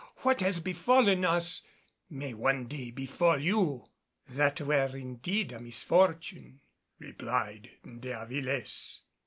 What 0.23 0.41
has 0.41 0.59
befallen 0.59 1.23
us 1.23 1.61
may 2.09 2.33
one 2.33 2.65
day 2.65 2.89
befall 2.89 3.37
you." 3.39 3.89
"That 4.25 4.59
were 4.59 4.97
indeed 4.97 5.51
a 5.51 5.59
misfortune," 5.59 6.61
replied 6.97 7.69
De 7.99 8.09
Avilés. 8.09 9.01